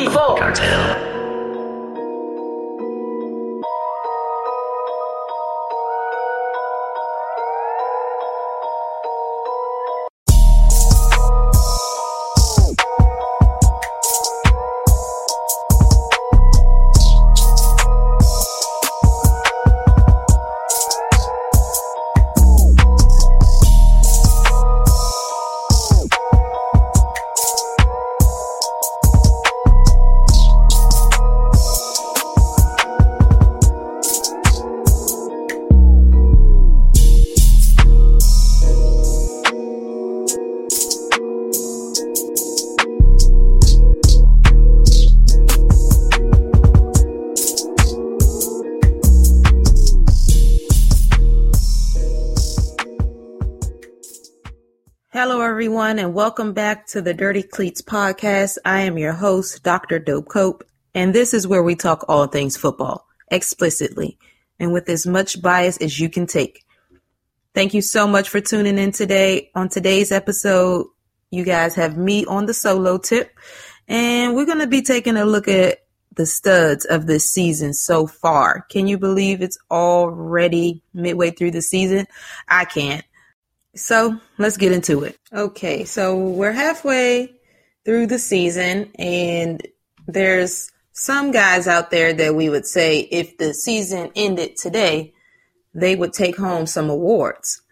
[0.00, 1.09] C4 Cartel.
[55.20, 58.56] Everyone, and welcome back to the Dirty Cleats podcast.
[58.64, 59.98] I am your host, Dr.
[59.98, 64.16] Dope Cope, and this is where we talk all things football explicitly
[64.58, 66.64] and with as much bias as you can take.
[67.54, 69.50] Thank you so much for tuning in today.
[69.54, 70.86] On today's episode,
[71.30, 73.38] you guys have me on the solo tip,
[73.88, 75.80] and we're going to be taking a look at
[76.16, 78.62] the studs of this season so far.
[78.70, 82.06] Can you believe it's already midway through the season?
[82.48, 83.04] I can't.
[83.74, 85.16] So let's get into it.
[85.32, 87.34] Okay, so we're halfway
[87.84, 89.64] through the season, and
[90.06, 95.14] there's some guys out there that we would say if the season ended today,
[95.72, 97.62] they would take home some awards.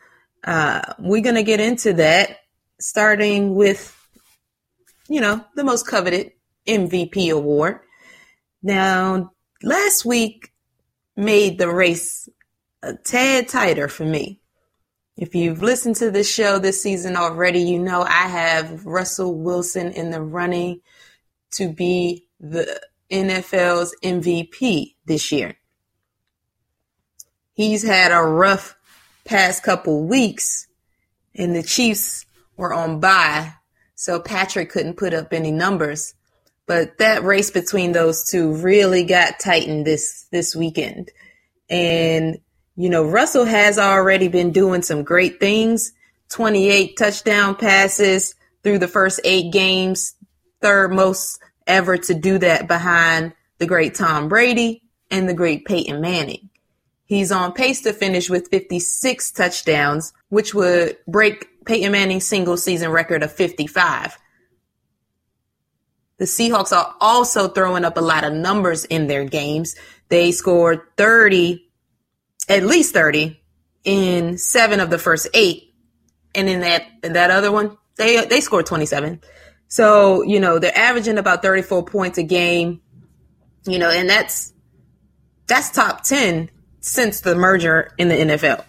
[0.45, 2.39] Uh, we're going to get into that,
[2.81, 3.95] starting with,
[5.09, 6.33] you know, the most coveted
[6.67, 7.81] MVP award.
[8.63, 9.33] Now,
[9.63, 10.53] last week
[11.17, 12.29] made the race
[12.83, 14.38] a tad tighter for me.
[15.19, 19.91] If you've listened to this show this season already, you know I have Russell Wilson
[19.91, 20.81] in the running
[21.55, 22.81] to be the
[23.11, 25.57] NFL's MVP this year.
[27.53, 28.77] He's had a rough
[29.25, 30.69] past couple weeks,
[31.35, 32.25] and the Chiefs
[32.57, 33.55] were on bye,
[33.97, 36.15] so Patrick couldn't put up any numbers.
[36.67, 41.11] But that race between those two really got tightened this this weekend.
[41.69, 42.39] And
[42.79, 45.93] you know, Russell has already been doing some great things
[46.29, 50.15] 28 touchdown passes through the first eight games,
[50.61, 56.01] third most ever to do that behind the great Tom Brady and the great Peyton
[56.01, 56.51] Manning.
[57.05, 62.93] He's on pace to finish with 56 touchdowns, which would break Peyton Manning's single season
[62.93, 64.17] record of 55.
[66.19, 69.75] The Seahawks are also throwing up a lot of numbers in their games.
[70.11, 71.68] They scored 30
[72.49, 73.41] at least 30
[73.85, 75.75] in seven of the first eight.
[76.35, 79.21] And in that, in that other one, they, they scored 27.
[79.69, 82.81] So, you know, they're averaging about 34 points a game,
[83.67, 84.53] you know, and that's,
[85.47, 86.51] that's top 10
[86.81, 88.65] since the merger in the NFL.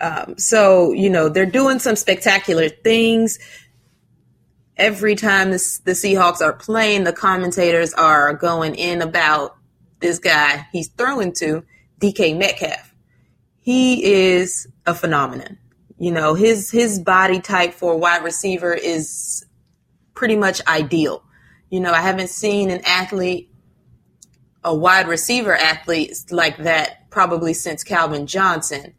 [0.00, 3.38] Um, so, you know, they're doing some spectacular things.
[4.76, 9.56] Every time this, the Seahawks are playing, the commentators are going in about
[10.00, 11.64] this guy he's throwing to,
[12.00, 12.91] DK Metcalf
[13.62, 15.56] he is a phenomenon.
[15.98, 19.46] You know, his his body type for a wide receiver is
[20.14, 21.22] pretty much ideal.
[21.70, 23.50] You know, I haven't seen an athlete,
[24.64, 28.94] a wide receiver athlete like that probably since Calvin Johnson.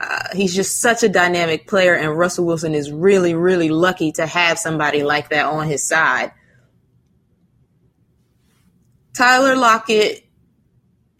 [0.00, 4.26] Uh, he's just such a dynamic player, and Russell Wilson is really, really lucky to
[4.26, 6.32] have somebody like that on his side.
[9.12, 10.26] Tyler Lockett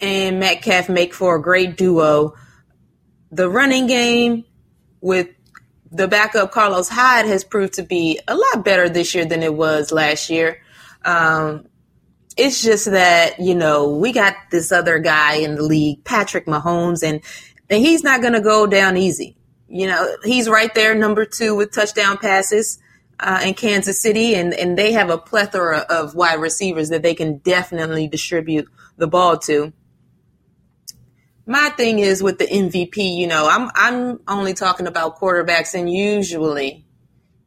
[0.00, 2.34] and Metcalf make for a great duo
[3.30, 4.44] the running game
[5.00, 5.28] with
[5.90, 9.54] the backup Carlos Hyde has proved to be a lot better this year than it
[9.54, 10.62] was last year.
[11.04, 11.66] Um,
[12.36, 17.02] it's just that you know we got this other guy in the league, Patrick Mahomes,
[17.02, 17.20] and
[17.68, 19.36] and he's not going to go down easy.
[19.68, 22.78] You know, he's right there, number two with touchdown passes
[23.20, 27.14] uh, in Kansas City, and and they have a plethora of wide receivers that they
[27.14, 29.72] can definitely distribute the ball to
[31.50, 35.92] my thing is with the MVP, you know, I'm I'm only talking about quarterbacks and
[35.92, 36.86] usually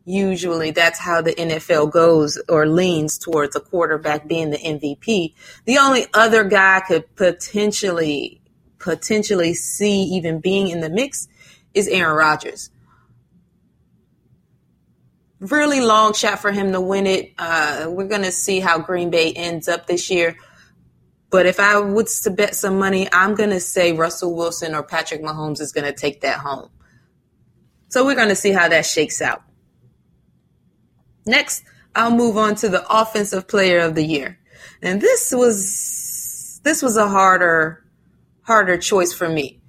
[0.04, 5.34] usually that's how the NFL goes or leans towards a quarterback being the MVP.
[5.64, 8.42] The only other guy could potentially
[8.78, 11.30] potentially see even being in the mix
[11.74, 12.72] is Aaron Rodgers.
[15.40, 17.32] Really long shot for him to win it.
[17.38, 20.36] Uh, we're going to see how Green Bay ends up this year.
[21.34, 24.84] But if I was to bet some money, I'm going to say Russell Wilson or
[24.84, 26.70] Patrick Mahomes is going to take that home.
[27.90, 29.42] So we're going to see how that shakes out.
[31.26, 31.64] Next,
[31.96, 34.38] I'll move on to the offensive player of the year.
[34.84, 37.84] And this was this was a harder
[38.44, 39.60] harder choice for me.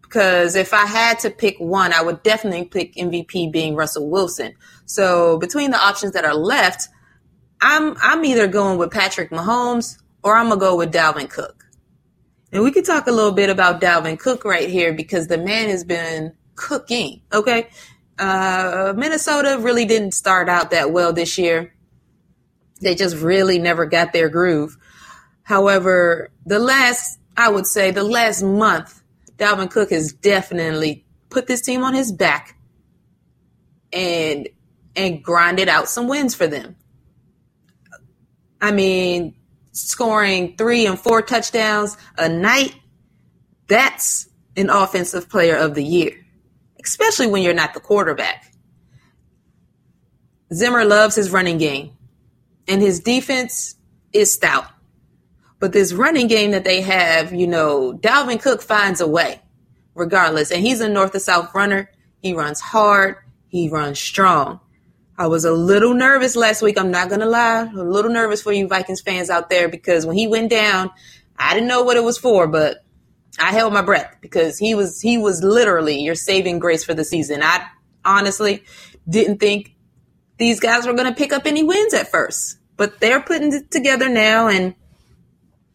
[0.00, 4.54] Because if I had to pick one, I would definitely pick MVP being Russell Wilson.
[4.86, 6.88] So between the options that are left,
[7.60, 11.66] I'm I'm either going with Patrick Mahomes or I'm gonna go with Dalvin Cook.
[12.52, 15.68] And we could talk a little bit about Dalvin Cook right here because the man
[15.68, 17.22] has been cooking.
[17.32, 17.68] Okay.
[18.18, 21.72] Uh, Minnesota really didn't start out that well this year.
[22.80, 24.76] They just really never got their groove.
[25.42, 29.02] However, the last, I would say, the last month,
[29.36, 32.56] Dalvin Cook has definitely put this team on his back
[33.92, 34.48] and
[34.96, 36.76] and grinded out some wins for them.
[38.60, 39.34] I mean,
[39.72, 42.74] scoring three and four touchdowns a night,
[43.68, 46.12] that's an offensive player of the year,
[46.84, 48.52] especially when you're not the quarterback.
[50.52, 51.92] Zimmer loves his running game,
[52.66, 53.76] and his defense
[54.12, 54.66] is stout.
[55.60, 59.40] But this running game that they have, you know, Dalvin Cook finds a way
[59.94, 60.50] regardless.
[60.50, 61.90] And he's a north to south runner.
[62.22, 63.16] He runs hard,
[63.48, 64.60] he runs strong.
[65.20, 66.80] I was a little nervous last week.
[66.80, 67.70] I'm not going to lie.
[67.70, 70.90] a little nervous for you Vikings fans out there because when he went down,
[71.38, 72.78] I didn't know what it was for, but
[73.38, 77.04] I held my breath because he was he was literally your saving grace for the
[77.04, 77.42] season.
[77.42, 77.66] I
[78.02, 78.64] honestly
[79.06, 79.74] didn't think
[80.38, 83.70] these guys were going to pick up any wins at first, but they're putting it
[83.70, 84.74] together now and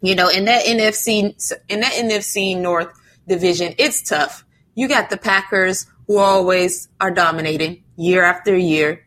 [0.01, 2.91] you know, in that NFC in that NFC North
[3.27, 4.44] division, it's tough.
[4.74, 9.04] You got the Packers who always are dominating year after year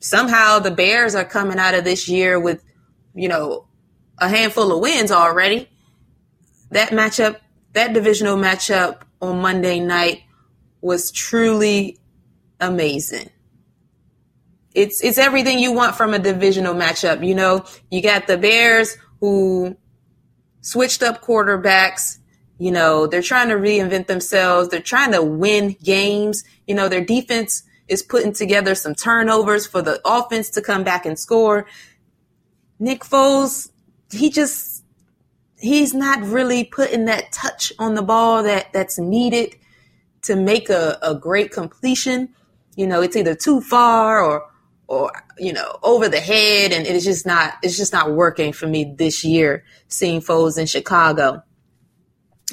[0.00, 2.62] somehow the Bears are coming out of this year with,
[3.14, 3.66] you know,
[4.18, 5.68] a handful of wins already.
[6.70, 7.36] That matchup,
[7.72, 10.22] that divisional matchup on Monday night
[10.80, 11.98] was truly
[12.60, 13.30] amazing.
[14.72, 17.26] It's it's everything you want from a divisional matchup.
[17.26, 19.76] You know, you got the Bears who
[20.60, 22.18] switched up quarterbacks.
[22.58, 24.68] You know, they're trying to reinvent themselves.
[24.68, 26.44] They're trying to win games.
[26.66, 31.04] You know, their defense is putting together some turnovers for the offense to come back
[31.04, 31.66] and score.
[32.78, 33.70] Nick Foles,
[34.10, 34.84] he just
[35.58, 39.56] he's not really putting that touch on the ball that that's needed
[40.22, 42.30] to make a, a great completion.
[42.76, 44.46] You know, it's either too far or
[44.86, 48.68] or you know over the head, and it's just not it's just not working for
[48.68, 49.64] me this year.
[49.88, 51.42] Seeing Foles in Chicago,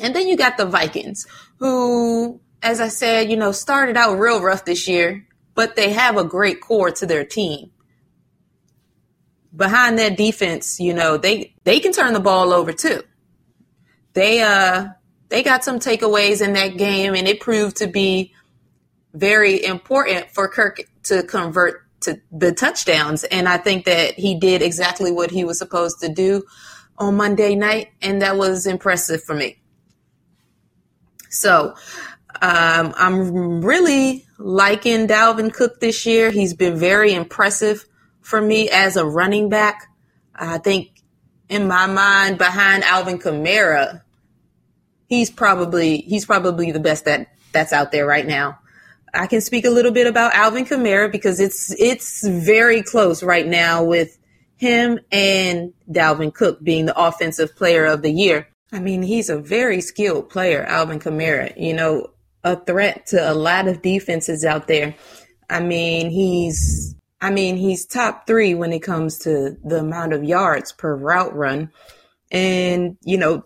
[0.02, 4.42] and then you got the Vikings, who, as I said, you know, started out real
[4.42, 5.27] rough this year
[5.58, 7.72] but they have a great core to their team.
[9.54, 13.02] Behind that defense, you know, they they can turn the ball over too.
[14.14, 14.90] They uh
[15.30, 18.36] they got some takeaways in that game and it proved to be
[19.16, 24.62] very important for Kirk to convert to the touchdowns and I think that he did
[24.62, 26.44] exactly what he was supposed to do
[27.00, 29.60] on Monday night and that was impressive for me.
[31.32, 31.74] So,
[32.42, 36.32] um, I'm really liking Dalvin Cook this year.
[36.32, 37.86] He's been very impressive
[38.22, 39.88] for me as a running back.
[40.36, 40.90] I think
[41.50, 44.02] in my mind, behind Alvin Kamara,
[45.08, 48.60] he's probably he's probably the best that that's out there right now.
[49.14, 53.48] I can speak a little bit about Alvin Kamara because it's it's very close right
[53.48, 54.18] now with
[54.58, 58.48] him and Dalvin Cook being the offensive player of the year.
[58.72, 61.54] I mean, he's a very skilled player, Alvin Kamara.
[61.58, 62.08] You know,
[62.54, 64.96] a threat to a lot of defenses out there.
[65.50, 70.24] I mean, he's I mean, he's top 3 when it comes to the amount of
[70.24, 71.72] yards per route run.
[72.32, 73.44] And, you know,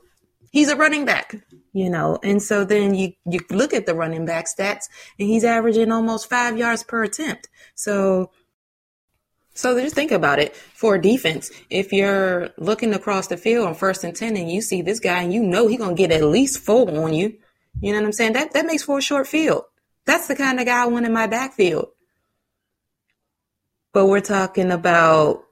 [0.51, 1.35] he's a running back,
[1.71, 2.19] you know.
[2.23, 4.85] And so then you you look at the running back stats
[5.17, 7.47] and he's averaging almost 5 yards per attempt.
[7.75, 8.31] So
[9.53, 11.51] so just think about it for defense.
[11.69, 15.21] If you're looking across the field on first and 10 and you see this guy
[15.21, 17.37] and you know he's going to get at least four on you,
[17.79, 18.33] you know what I'm saying?
[18.33, 19.63] That that makes for a short field.
[20.05, 21.89] That's the kind of guy I want in my backfield.
[23.93, 25.43] But we're talking about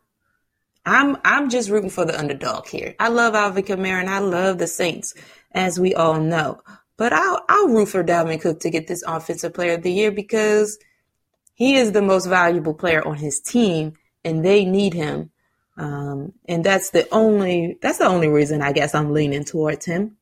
[0.86, 2.96] I'm I'm just rooting for the underdog here.
[3.00, 5.14] I love Alvin Kamara and I love the Saints,
[5.52, 6.62] as we all know.
[6.98, 10.12] But I'll I'll root for Dalvin Cook to get this offensive player of the year
[10.12, 10.80] because
[11.54, 15.32] he is the most valuable player on his team and they need him.
[15.78, 20.18] Um, and that's the only that's the only reason I guess I'm leaning towards him.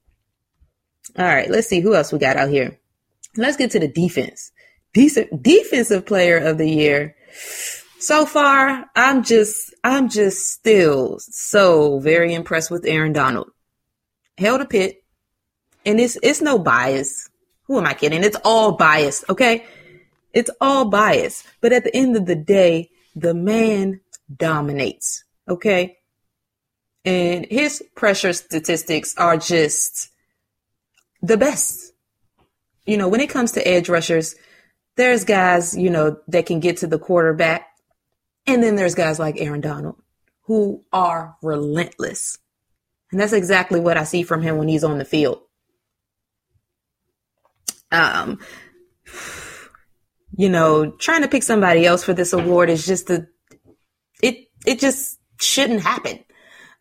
[1.18, 2.78] All right, let's see who else we got out here.
[3.36, 4.52] Let's get to the defense.
[4.94, 7.16] Decent defensive player of the year.
[8.00, 13.50] So far, I'm just I'm just still so very impressed with Aaron Donald.
[14.38, 15.04] Held a pit,
[15.86, 17.30] and it's it's no bias.
[17.64, 18.24] Who am I kidding?
[18.24, 19.66] It's all bias, okay?
[20.34, 21.44] It's all bias.
[21.60, 24.00] But at the end of the day, the man
[24.36, 25.98] dominates, okay?
[27.04, 30.10] And his pressure statistics are just
[31.22, 31.94] the best.
[32.86, 34.36] You know, when it comes to edge rushers,
[34.96, 37.68] there's guys, you know, that can get to the quarterback.
[38.46, 40.02] And then there's guys like Aaron Donald
[40.44, 42.40] who are relentless.
[43.12, 45.42] And that's exactly what I see from him when he's on the field.
[47.92, 48.40] Um,
[50.36, 53.28] you know, trying to pick somebody else for this award is just the
[54.22, 56.20] it, it just shouldn't happen.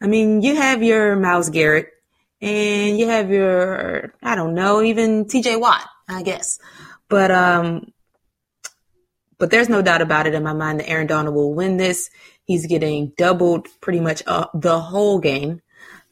[0.01, 1.89] I mean, you have your Myles Garrett
[2.41, 6.59] and you have your, I don't know, even TJ Watt, I guess.
[7.09, 7.93] But, um,
[9.39, 12.11] but there's no doubt about it in my mind that Aaron Donald will win this.
[12.45, 15.63] He's getting doubled pretty much uh, the whole game.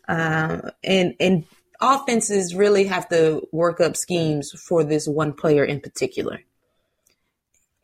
[0.06, 1.44] Uh, and, and
[1.80, 6.40] offenses really have to work up schemes for this one player in particular.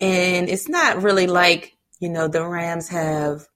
[0.01, 3.47] And it's not really like, you know, the Rams have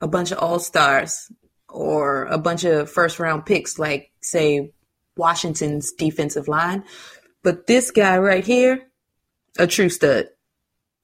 [0.00, 1.30] a bunch of all stars
[1.68, 4.72] or a bunch of first round picks, like, say,
[5.16, 6.84] Washington's defensive line.
[7.42, 8.88] But this guy right here,
[9.58, 10.28] a true stud.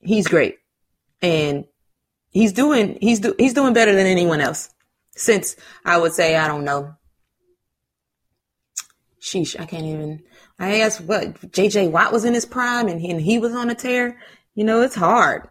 [0.00, 0.56] He's great.
[1.22, 1.64] And
[2.30, 4.70] he's doing he's do, he's doing better than anyone else.
[5.16, 6.94] Since I would say, I don't know.
[9.20, 10.22] Sheesh, I can't even
[10.58, 13.70] I asked what JJ Watt was in his prime and he, and he was on
[13.70, 14.18] a tear
[14.54, 15.48] you know, it's hard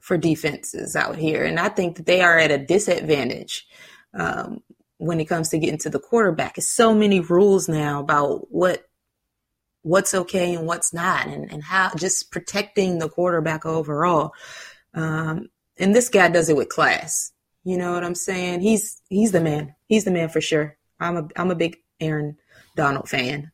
[0.00, 1.44] for defenses out here.
[1.44, 3.66] And I think that they are at a disadvantage
[4.14, 4.62] um,
[4.98, 6.58] when it comes to getting to the quarterback.
[6.58, 8.84] It's so many rules now about what
[9.82, 14.32] what's okay and what's not and, and how just protecting the quarterback overall.
[14.94, 17.32] Um, and this guy does it with class.
[17.64, 18.60] You know what I'm saying?
[18.60, 19.74] He's he's the man.
[19.86, 20.76] He's the man for sure.
[21.00, 22.36] I'm a I'm a big Aaron
[22.76, 23.50] Donald fan.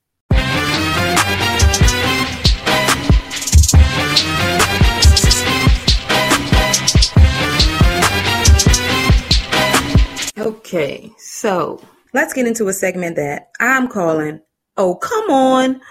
[10.49, 11.79] Okay, so
[12.15, 14.41] let's get into a segment that I'm calling,
[14.79, 15.83] Oh, come on.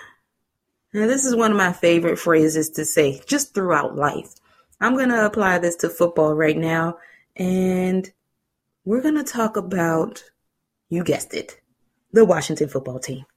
[0.91, 4.33] Now, this is one of my favorite phrases to say just throughout life.
[4.81, 6.97] I'm going to apply this to football right now,
[7.35, 8.11] and
[8.83, 10.23] we're going to talk about,
[10.89, 11.61] you guessed it,
[12.11, 13.27] the Washington football team.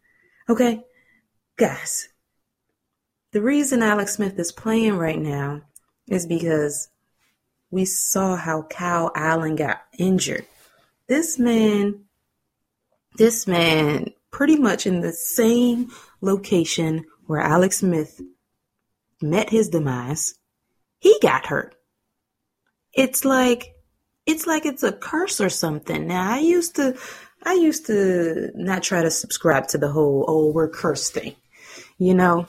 [0.48, 0.82] Okay?
[1.58, 2.08] Guys,
[3.32, 5.60] the reason Alex Smith is playing right now
[6.08, 6.88] is because
[7.70, 10.46] we saw how Kyle Allen got injured
[11.10, 12.04] this man,
[13.16, 15.90] this man, pretty much in the same
[16.20, 18.20] location where Alex Smith
[19.20, 20.36] met his demise,
[21.00, 21.74] he got hurt.
[22.94, 23.74] It's like,
[24.24, 26.06] it's like it's a curse or something.
[26.06, 26.96] Now I used to,
[27.42, 31.34] I used to not try to subscribe to the whole, oh, we're cursed thing,
[31.98, 32.46] you know,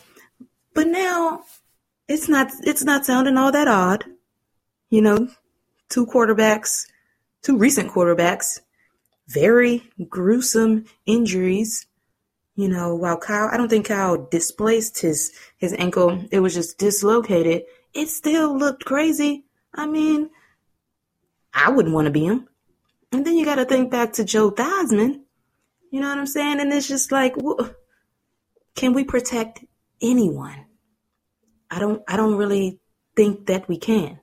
[0.75, 1.45] but now
[2.07, 4.05] it's not, it's not sounding all that odd.
[4.91, 5.29] You know,
[5.89, 6.85] two quarterbacks
[7.41, 8.59] two recent quarterbacks,
[9.27, 11.85] very gruesome injuries.
[12.55, 16.77] You know, while Kyle, I don't think Kyle displaced his his ankle; it was just
[16.77, 17.63] dislocated.
[17.93, 19.45] It still looked crazy.
[19.73, 20.29] I mean,
[21.53, 22.47] I wouldn't want to be him.
[23.11, 25.21] And then you got to think back to Joe Theismann.
[25.91, 26.59] You know what I'm saying?
[26.59, 27.35] And it's just like,
[28.75, 29.63] can we protect
[30.01, 30.65] anyone?
[31.69, 32.01] I don't.
[32.07, 32.79] I don't really
[33.15, 34.19] think that we can.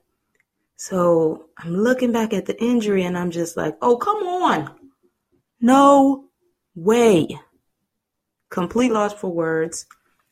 [0.79, 4.73] So I'm looking back at the injury and I'm just like, oh, come on.
[5.59, 6.29] No
[6.73, 7.37] way.
[8.49, 9.85] Complete loss for words.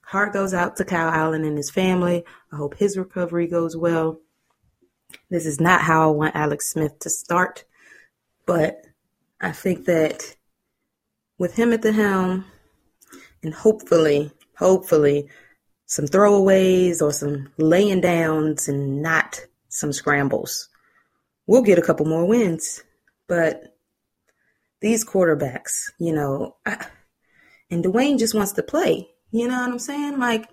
[0.06, 2.24] Heart goes out to Kyle Allen and his family.
[2.50, 4.22] I hope his recovery goes well.
[5.30, 7.66] This is not how I want Alex Smith to start,
[8.46, 8.86] but
[9.42, 10.38] I think that
[11.38, 12.46] with him at the helm
[13.44, 15.28] and hopefully, hopefully,
[15.88, 19.42] some throwaways or some laying downs and not
[19.78, 20.70] some scrambles.
[21.46, 22.84] We'll get a couple more wins,
[23.28, 23.78] but
[24.82, 26.86] these quarterbacks, you know, I,
[27.70, 29.10] and Dwayne just wants to play.
[29.32, 30.20] You know what I'm saying?
[30.20, 30.50] Like,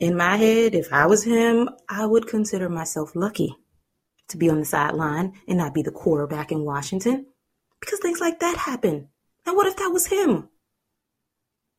[0.00, 3.56] in my head, if I was him, I would consider myself lucky
[4.28, 7.26] to be on the sideline and not be the quarterback in Washington
[7.80, 9.08] because things like that happen.
[9.46, 10.48] And what if that was him?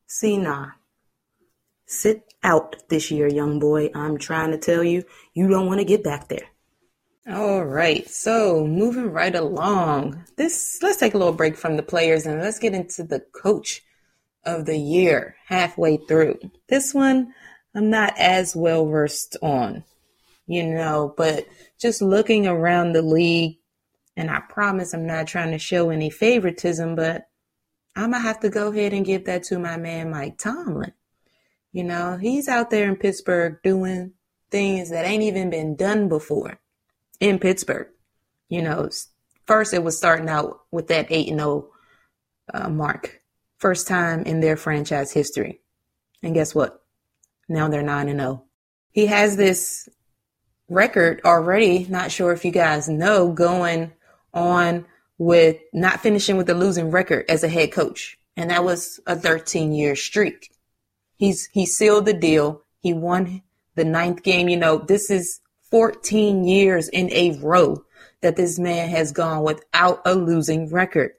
[0.06, 0.70] See, nah.
[1.90, 3.90] Sit out this year, young boy.
[3.96, 5.02] I'm trying to tell you,
[5.34, 6.46] you don't want to get back there.
[7.28, 10.24] All right, so moving right along.
[10.36, 13.82] This let's take a little break from the players and let's get into the coach
[14.44, 16.38] of the year halfway through.
[16.68, 17.34] This one
[17.74, 19.82] I'm not as well versed on,
[20.46, 21.48] you know, but
[21.80, 23.58] just looking around the league,
[24.16, 27.26] and I promise I'm not trying to show any favoritism, but
[27.96, 30.92] I'm gonna have to go ahead and give that to my man Mike Tomlin.
[31.72, 34.12] You know, he's out there in Pittsburgh doing
[34.50, 36.58] things that ain't even been done before
[37.20, 37.88] in Pittsburgh.
[38.48, 38.88] You know,
[39.46, 41.68] first it was starting out with that 8 and 0
[42.52, 43.20] uh, mark.
[43.58, 45.60] First time in their franchise history.
[46.22, 46.82] And guess what?
[47.48, 48.44] Now they're 9 and 0.
[48.90, 49.88] He has this
[50.68, 53.92] record already, not sure if you guys know, going
[54.32, 54.86] on
[55.18, 58.18] with not finishing with a losing record as a head coach.
[58.36, 60.50] And that was a 13 year streak.
[61.20, 62.62] He's he sealed the deal.
[62.78, 63.42] He won
[63.74, 64.48] the ninth game.
[64.48, 67.84] You know, this is 14 years in a row
[68.22, 71.12] that this man has gone without a losing record.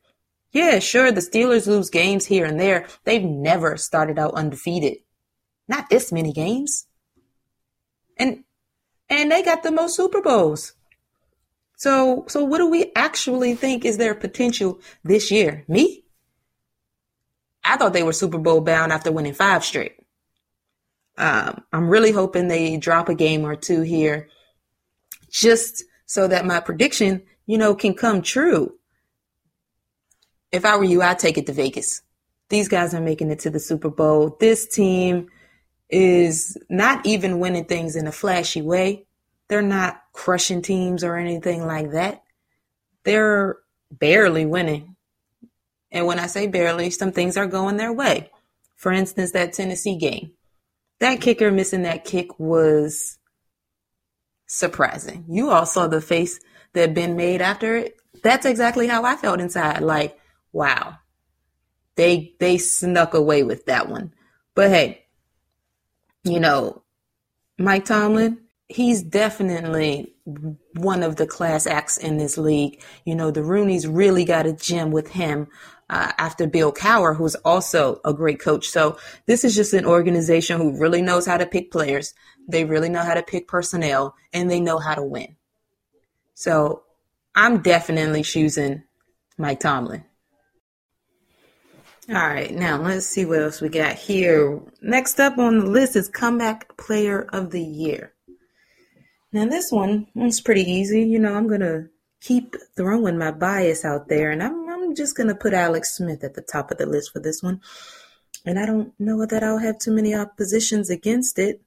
[0.51, 2.88] Yeah, sure, the Steelers lose games here and there.
[3.03, 4.98] They've never started out undefeated.
[5.67, 6.88] Not this many games.
[8.17, 8.43] And
[9.08, 10.74] and they got the most Super Bowls.
[11.77, 15.63] So so what do we actually think is their potential this year?
[15.67, 16.05] Me?
[17.71, 19.95] I thought they were Super Bowl bound after winning five straight.
[21.17, 24.27] Um, I'm really hoping they drop a game or two here
[25.29, 28.73] just so that my prediction, you know, can come true.
[30.51, 32.01] If I were you, I'd take it to Vegas.
[32.49, 34.35] These guys are making it to the Super Bowl.
[34.37, 35.29] This team
[35.89, 39.05] is not even winning things in a flashy way.
[39.47, 42.23] They're not crushing teams or anything like that.
[43.05, 43.59] They're
[43.89, 44.97] barely winning.
[45.91, 48.29] And when I say barely, some things are going their way.
[48.75, 50.31] For instance, that Tennessee game.
[51.00, 53.17] That kicker missing that kick was
[54.48, 55.25] surprising.
[55.27, 56.39] You all saw the face
[56.74, 57.98] that Ben made after it.
[58.24, 59.81] That's exactly how I felt inside.
[59.81, 60.17] Like,
[60.51, 60.98] wow.
[61.95, 64.13] They they snuck away with that one.
[64.55, 65.05] But hey,
[66.24, 66.83] you know,
[67.57, 70.13] Mike Tomlin, he's definitely
[70.75, 72.81] one of the class acts in this league.
[73.05, 75.48] You know, the Rooneys really got a gem with him
[75.91, 78.69] uh, after Bill Cowher, who's also a great coach.
[78.69, 82.13] So this is just an organization who really knows how to pick players.
[82.48, 85.36] They really know how to pick personnel and they know how to win.
[86.33, 86.83] So
[87.36, 88.83] I'm definitely choosing
[89.38, 90.05] Mike Tomlin.
[92.10, 94.60] All right, now let's see what else we got here.
[94.82, 98.13] Next up on the list is Comeback Player of the Year.
[99.32, 101.04] Now, this one one's pretty easy.
[101.04, 101.88] You know, I'm going to
[102.19, 104.61] keep throwing my bias out there, and I'm,
[104.91, 107.41] I'm just going to put Alex Smith at the top of the list for this
[107.41, 107.62] one.
[108.45, 111.62] And I don't know that I'll have too many oppositions against it.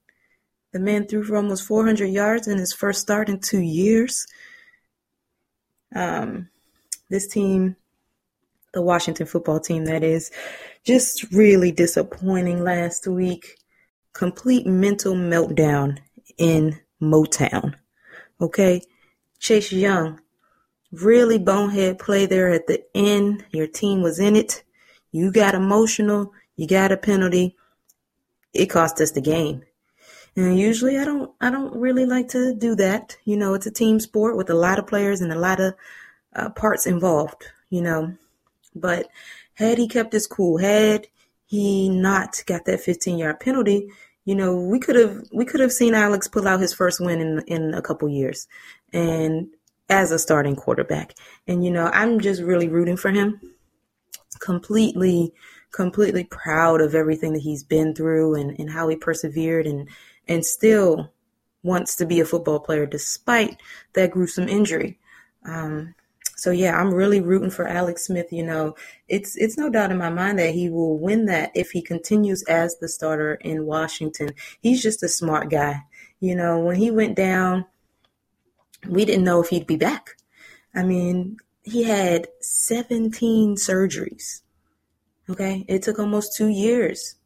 [0.75, 4.27] The man threw for almost 400 yards in his first start in two years.
[5.97, 6.51] Um,
[7.09, 7.77] this team,
[8.75, 10.31] the Washington football team, that is,
[10.85, 13.57] just really disappointing last week.
[14.13, 15.97] Complete mental meltdown
[16.37, 17.77] in Motown.
[18.39, 18.83] Okay?
[19.39, 20.21] Chase Young,
[21.03, 23.45] really bonehead play there at the end.
[23.51, 24.63] Your team was in it.
[25.13, 26.33] You got emotional.
[26.57, 27.57] You got a penalty.
[28.53, 29.63] It cost us the game.
[30.37, 33.17] And usually I don't I don't really like to do that.
[33.25, 35.75] You know, it's a team sport with a lot of players and a lot of
[36.35, 38.15] uh, parts involved, you know.
[38.75, 39.09] But
[39.55, 41.07] had he kept his cool, had
[41.47, 43.89] he not got that 15 yard penalty,
[44.25, 47.21] you know, we could have we could have seen Alex pull out his first win
[47.21, 48.49] in in a couple years,
[48.93, 49.54] and
[49.89, 51.15] as a starting quarterback.
[51.47, 53.41] And you know, I'm just really rooting for him.
[54.41, 55.33] Completely,
[55.71, 59.89] completely proud of everything that he's been through and and how he persevered and
[60.27, 61.13] and still
[61.63, 63.57] wants to be a football player despite
[63.95, 64.99] that gruesome injury.
[65.45, 65.95] Um,
[66.37, 68.33] so yeah, I'm really rooting for Alex Smith.
[68.33, 68.75] You know,
[69.09, 72.43] it's it's no doubt in my mind that he will win that if he continues
[72.45, 74.31] as the starter in Washington.
[74.61, 75.83] He's just a smart guy.
[76.21, 77.67] You know, when he went down,
[78.89, 80.17] we didn't know if he'd be back.
[80.75, 84.43] I mean, he had 17 surgeries.
[85.29, 87.17] Okay, it took almost two years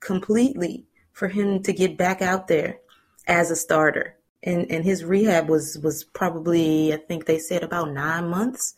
[0.00, 2.78] completely for him to get back out there
[3.26, 7.92] as a starter and and his rehab was was probably I think they said about
[7.92, 8.74] nine months.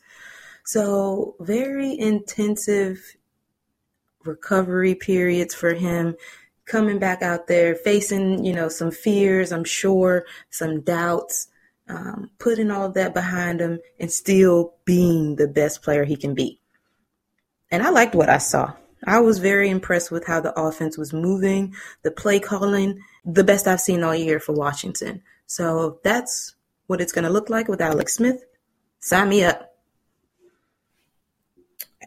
[0.65, 3.17] So very intensive
[4.25, 6.17] recovery periods for him
[6.65, 11.49] coming back out there facing you know some fears i'm sure some doubts
[11.89, 16.35] um, putting all of that behind him and still being the best player he can
[16.35, 16.61] be
[17.71, 18.73] and i liked what i saw
[19.07, 23.67] i was very impressed with how the offense was moving the play calling the best
[23.67, 26.55] i've seen all year for washington so that's
[26.89, 28.45] what it's going to look like with Alex Smith.
[29.01, 29.75] Sign me up.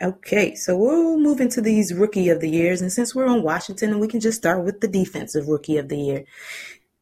[0.01, 2.81] Okay, so we'll move into these rookie of the years.
[2.81, 5.97] And since we're on Washington, we can just start with the defensive rookie of the
[5.97, 6.23] year.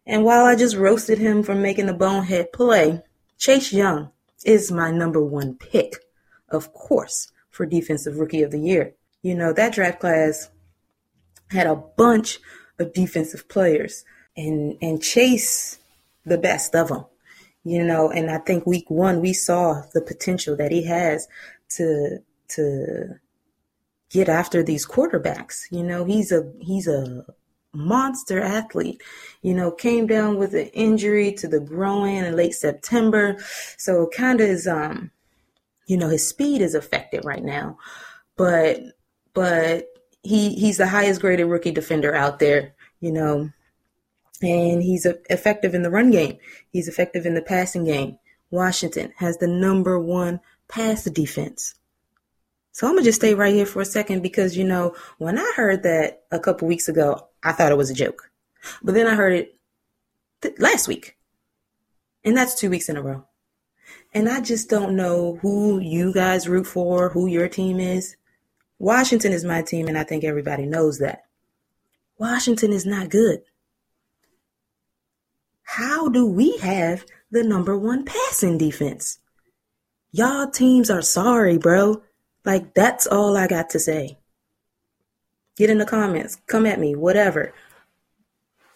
[0.10, 3.04] And while I just roasted him for making a bonehead play,
[3.38, 4.12] Chase Young
[4.44, 5.94] is my number one pick,
[6.50, 8.96] of course, for defensive rookie of the year.
[9.22, 10.50] You know, that draft class
[11.52, 12.40] had a bunch
[12.80, 14.04] of defensive players.
[14.36, 15.78] And and Chase
[16.26, 17.06] the best of them.
[17.64, 21.28] you know, and I think week one we saw the potential that he has
[21.78, 22.20] to
[22.50, 23.20] to
[24.10, 25.64] get after these quarterbacks.
[25.72, 27.26] You know, he's a he's a
[27.74, 29.02] monster athlete.
[29.42, 33.38] You know, came down with an injury to the groin in late September.
[33.78, 35.12] So kind of is um
[35.90, 37.78] you know, his speed is affected right now.
[38.38, 38.80] But
[39.34, 39.88] but
[40.22, 43.52] he he's the highest graded rookie defender out there, you know.
[44.42, 46.38] And he's effective in the run game.
[46.72, 48.20] He's effective in the passing game.
[48.52, 51.76] Washington has the number one pass defense.
[52.72, 55.54] So I'm gonna just stay right here for a second because you know when I
[55.56, 58.32] heard that a couple weeks ago, I thought it was a joke,
[58.84, 59.56] but then I heard it
[60.42, 61.18] th- last week,
[62.24, 63.26] and that's two weeks in a row.
[64.14, 68.16] And I just don't know who you guys root for, who your team is.
[68.80, 71.24] Washington is my team, and I think everybody knows that.
[72.18, 73.42] Washington is not good.
[75.64, 79.20] How do we have the number one passing defense?
[80.12, 82.02] Y'all teams are sorry, bro.
[82.44, 84.19] Like, that's all I got to say.
[85.60, 87.54] Get in the comments, come at me, whatever.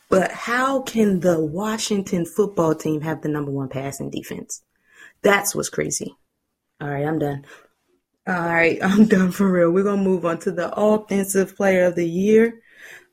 [0.10, 4.62] But how can the Washington football team have the number one passing defense?
[5.22, 6.14] That's what's crazy.
[6.82, 7.46] All right, I'm done.
[8.28, 9.72] All right, I'm done for real.
[9.72, 12.62] We're gonna move on to the offensive player of the year.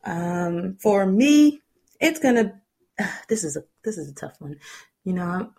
[0.02, 1.62] Um, for me,
[2.00, 2.60] it's gonna.
[3.28, 4.56] This is a this is a tough one,
[5.04, 5.52] you know.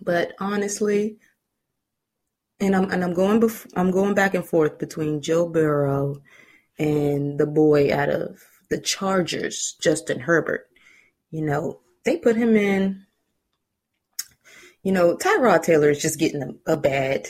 [0.00, 1.18] But honestly,
[2.60, 6.16] and I'm and I'm going bef- I'm going back and forth between Joe Burrow
[6.78, 8.40] and the boy out of
[8.70, 10.68] the Chargers, Justin Herbert.
[11.30, 13.04] You know, they put him in.
[14.82, 17.28] You know, Tyrod Taylor is just getting a, a bad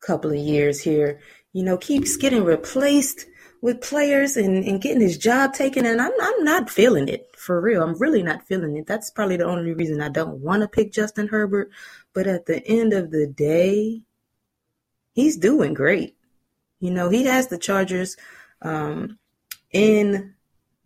[0.00, 1.20] couple of years here.
[1.52, 3.26] You know, keeps getting replaced
[3.60, 7.60] with players and, and getting his job taken, and I'm I'm not feeling it for
[7.60, 7.82] real.
[7.82, 8.86] I'm really not feeling it.
[8.86, 11.70] That's probably the only reason I don't want to pick Justin Herbert.
[12.14, 14.02] But at the end of the day,
[15.18, 16.16] he's doing great.
[16.78, 18.16] You know, he has the Chargers
[18.62, 19.18] um,
[19.72, 20.34] in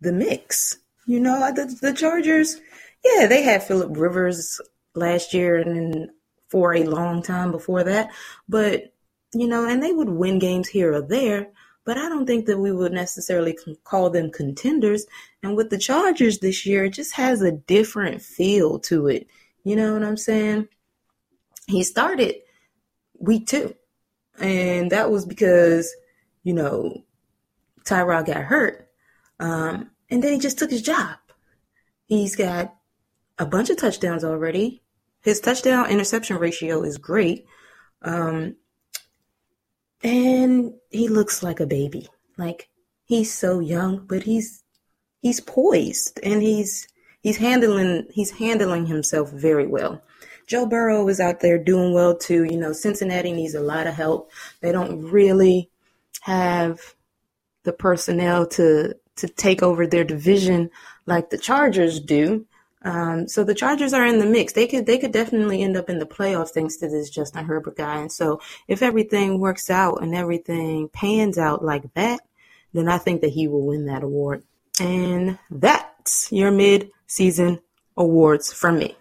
[0.01, 0.77] the mix.
[1.05, 2.59] You know, the, the Chargers,
[3.05, 4.59] yeah, they had Philip Rivers
[4.95, 6.09] last year and
[6.49, 8.09] for a long time before that.
[8.49, 8.95] But,
[9.35, 11.49] you know, and they would win games here or there.
[11.85, 15.05] But I don't think that we would necessarily call them contenders.
[15.43, 19.27] And with the Chargers this year, it just has a different feel to it.
[19.63, 20.69] You know what I'm saying?
[21.67, 22.37] He started
[23.19, 23.75] week two
[24.39, 25.93] and that was because
[26.43, 27.03] you know
[27.85, 28.89] Tyrod got hurt,
[29.39, 31.17] um, and then he just took his job.
[32.05, 32.75] He's got
[33.39, 34.81] a bunch of touchdowns already.
[35.21, 37.45] His touchdown interception ratio is great,
[38.01, 38.55] um,
[40.03, 42.07] and he looks like a baby.
[42.37, 42.69] Like
[43.05, 44.63] he's so young, but he's
[45.21, 46.87] he's poised and he's
[47.21, 50.01] he's handling he's handling himself very well.
[50.47, 52.43] Joe Burrow is out there doing well too.
[52.43, 54.31] You know, Cincinnati needs a lot of help.
[54.61, 55.69] They don't really
[56.21, 56.95] have
[57.63, 60.69] the personnel to to take over their division
[61.05, 62.45] like the Chargers do.
[62.85, 64.53] Um, so the Chargers are in the mix.
[64.53, 67.77] They could they could definitely end up in the playoffs thanks to this Justin Herbert
[67.77, 68.01] guy.
[68.01, 72.21] And so if everything works out and everything pans out like that,
[72.73, 74.43] then I think that he will win that award.
[74.81, 77.59] And that's your mid season
[77.95, 78.97] awards from me.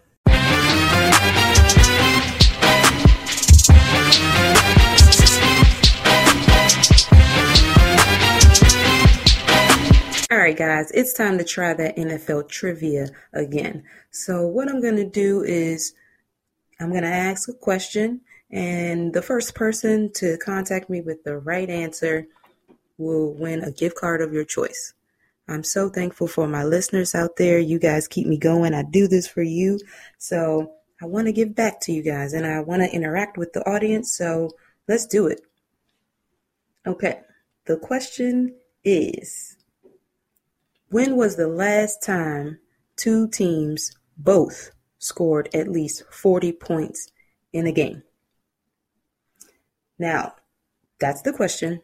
[10.32, 13.84] All right, guys, it's time to try that NFL trivia again.
[14.12, 15.92] So, what I'm going to do is
[16.80, 21.36] I'm going to ask a question, and the first person to contact me with the
[21.36, 22.28] right answer
[22.96, 24.94] will win a gift card of your choice.
[25.48, 27.58] I'm so thankful for my listeners out there.
[27.58, 28.72] You guys keep me going.
[28.72, 29.80] I do this for you.
[30.16, 33.52] So, I want to give back to you guys and I want to interact with
[33.52, 34.16] the audience.
[34.16, 34.52] So,
[34.88, 35.42] let's do it.
[36.86, 37.20] Okay,
[37.66, 39.58] the question is
[40.92, 42.58] when was the last time
[42.96, 47.10] two teams both scored at least 40 points
[47.50, 48.02] in a game?
[49.98, 50.34] Now,
[51.00, 51.80] that's the question.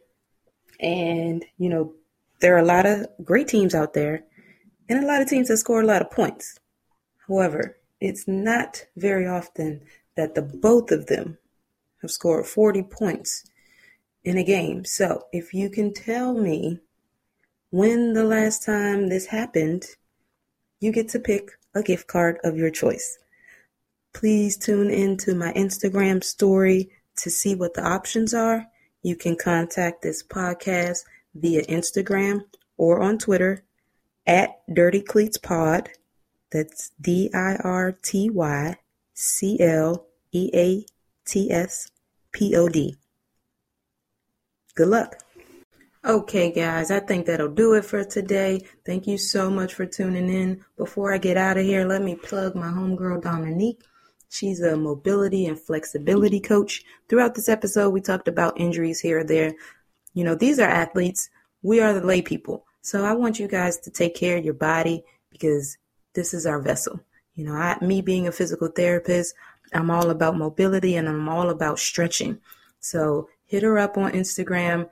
[0.79, 1.95] And, you know,
[2.39, 4.25] there are a lot of great teams out there
[4.87, 6.59] and a lot of teams that score a lot of points.
[7.27, 9.81] However, it's not very often
[10.15, 11.39] that the both of them
[12.03, 13.43] have scored 40 points
[14.23, 14.85] in a game.
[14.85, 16.79] So, if you can tell me
[17.71, 19.85] when the last time this happened,
[20.79, 23.19] you get to pick a gift card of your choice.
[24.13, 28.65] Please tune into my Instagram story to see what the options are.
[29.03, 30.99] You can contact this podcast
[31.35, 32.41] via Instagram
[32.77, 33.63] or on Twitter
[34.25, 35.89] at Dirty Cleats Pod.
[36.51, 38.75] That's D I R T Y
[39.13, 40.85] C L E A
[41.25, 41.91] T S
[42.31, 42.95] P O D.
[44.73, 45.17] Good luck.
[46.05, 48.61] Okay, guys, I think that'll do it for today.
[48.85, 50.63] Thank you so much for tuning in.
[50.77, 53.83] Before I get out of here, let me plug my homegirl Dominique.
[54.29, 56.83] She's a mobility and flexibility coach.
[57.09, 59.55] Throughout this episode, we talked about injuries here or there.
[60.13, 61.29] You know, these are athletes.
[61.63, 62.65] We are the lay people.
[62.81, 65.77] So I want you guys to take care of your body because
[66.13, 67.01] this is our vessel.
[67.35, 69.35] You know, I, me being a physical therapist,
[69.73, 72.39] I'm all about mobility and I'm all about stretching.
[72.79, 74.89] So hit her up on Instagram.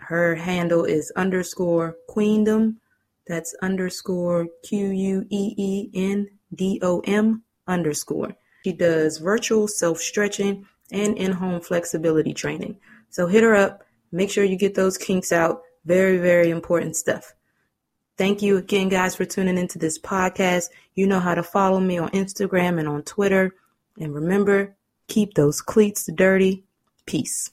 [0.00, 2.80] Her handle is underscore queendom.
[3.26, 8.34] That's underscore Q U E E N D O M underscore.
[8.64, 12.78] She does virtual self stretching and in home flexibility training.
[13.10, 13.84] So hit her up.
[14.12, 15.62] Make sure you get those kinks out.
[15.84, 17.32] Very, very important stuff.
[18.18, 20.68] Thank you again, guys, for tuning into this podcast.
[20.94, 23.54] You know how to follow me on Instagram and on Twitter.
[23.98, 24.76] And remember,
[25.08, 26.64] keep those cleats dirty.
[27.06, 27.50] Peace.